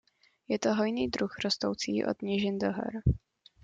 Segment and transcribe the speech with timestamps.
[0.49, 2.91] Je to hojný druh rostoucí od nížin do hor.